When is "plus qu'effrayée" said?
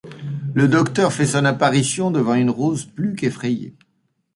2.85-3.75